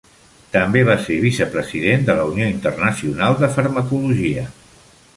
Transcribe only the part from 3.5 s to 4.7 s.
Farmacologia.